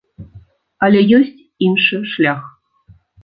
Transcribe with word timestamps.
Але 0.87 0.99
ёсць 1.17 1.43
іншы 1.67 2.01
шлях. 2.17 2.41